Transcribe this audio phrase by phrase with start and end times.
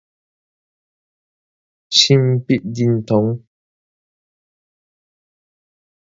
[1.91, 3.43] 性別認同